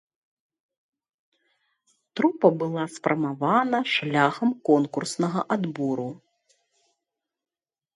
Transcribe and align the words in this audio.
Трупа 2.21 2.47
была 2.63 2.83
сфармавана 2.95 3.79
шляхам 3.99 4.49
конкурснага 4.71 5.41
адбору. 5.59 6.11